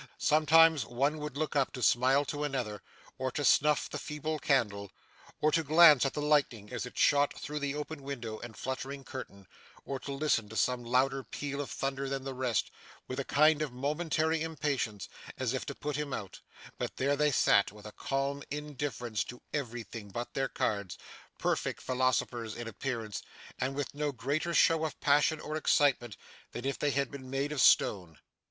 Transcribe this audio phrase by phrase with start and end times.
[0.17, 2.81] Sometimes one would look up to smile to another,
[3.19, 4.91] or to snuff the feeble candle,
[5.41, 9.03] or to glance at the lightning as it shot through the open window and fluttering
[9.03, 9.45] curtain,
[9.85, 12.71] or to listen to some louder peal of thunder than the rest,
[13.07, 16.41] with a kind of momentary impatience, as if it put him out;
[16.79, 20.97] but there they sat, with a calm indifference to everything but their cards,
[21.37, 23.21] perfect philosophers in appearance,
[23.59, 26.17] and with no greater show of passion or excitement
[26.53, 28.17] than if they had been made of stone.